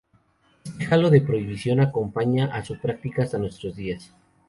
[0.65, 4.11] Este halo de prohibición acompaña a su práctica hasta nuestros días.